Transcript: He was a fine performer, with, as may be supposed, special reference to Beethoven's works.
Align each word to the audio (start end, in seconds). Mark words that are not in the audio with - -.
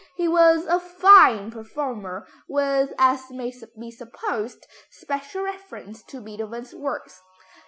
He 0.15 0.27
was 0.27 0.65
a 0.65 0.79
fine 0.79 1.51
performer, 1.51 2.25
with, 2.47 2.91
as 2.97 3.29
may 3.29 3.53
be 3.79 3.91
supposed, 3.91 4.65
special 4.89 5.43
reference 5.43 6.01
to 6.05 6.19
Beethoven's 6.21 6.73
works. 6.73 7.21